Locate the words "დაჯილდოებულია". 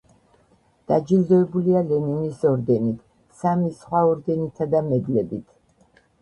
0.91-1.83